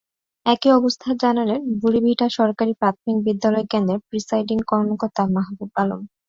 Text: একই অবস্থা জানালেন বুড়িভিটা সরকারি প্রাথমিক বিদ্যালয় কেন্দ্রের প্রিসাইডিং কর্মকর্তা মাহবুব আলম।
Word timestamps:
একই 0.45 0.69
অবস্থা 0.71 1.09
জানালেন 1.21 1.61
বুড়িভিটা 1.81 2.27
সরকারি 2.37 2.73
প্রাথমিক 2.81 3.17
বিদ্যালয় 3.27 3.65
কেন্দ্রের 3.71 4.03
প্রিসাইডিং 4.09 4.57
কর্মকর্তা 4.71 5.23
মাহবুব 5.35 5.71
আলম। 5.75 6.01